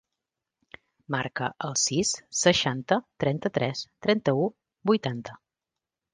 Marca 1.15 1.49
el 1.67 1.75
sis, 1.81 2.13
seixanta, 2.39 2.99
trenta-tres, 3.25 3.85
trenta-u, 4.09 4.51
vuitanta. 4.93 5.39